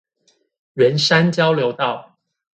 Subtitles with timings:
[0.73, 2.17] 圓山交流道